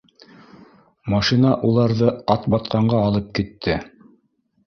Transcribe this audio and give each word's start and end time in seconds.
Машина 1.13 1.51
уларҙы 1.67 2.09
Атбатҡанға 2.35 3.01
алып 3.11 3.27
китте 3.41 3.77